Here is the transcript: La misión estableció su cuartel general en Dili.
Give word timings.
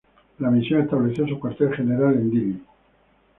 La 0.39 0.49
misión 0.49 0.81
estableció 0.81 1.27
su 1.27 1.39
cuartel 1.39 1.75
general 1.75 2.15
en 2.15 2.31
Dili. 2.31 2.61